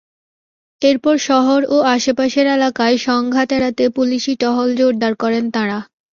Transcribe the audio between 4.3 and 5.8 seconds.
টহল জোরদার করেন তাঁরা।